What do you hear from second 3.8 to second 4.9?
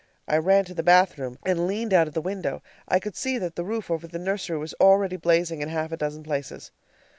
over the nursery was